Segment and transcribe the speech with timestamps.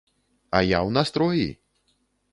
[0.59, 1.47] А я ў настроі!